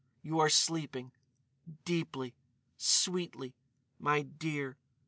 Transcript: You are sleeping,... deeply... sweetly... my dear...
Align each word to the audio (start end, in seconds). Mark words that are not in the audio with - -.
You 0.23 0.39
are 0.39 0.49
sleeping,... 0.49 1.11
deeply... 1.85 2.33
sweetly... 2.75 3.53
my 3.99 4.23
dear... 4.23 4.77